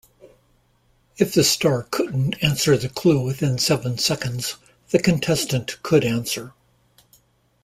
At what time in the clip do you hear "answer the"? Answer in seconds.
2.43-2.89